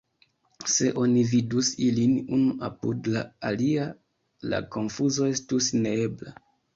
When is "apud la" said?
2.67-3.21